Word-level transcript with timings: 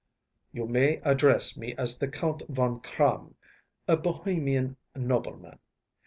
‚ÄĚ 0.01 0.47
“You 0.57 0.65
may 0.67 0.97
address 1.01 1.55
me 1.55 1.75
as 1.75 1.99
the 1.99 2.07
Count 2.07 2.41
Von 2.49 2.79
Kramm, 2.79 3.35
a 3.87 3.95
Bohemian 3.95 4.75
nobleman. 4.95 5.59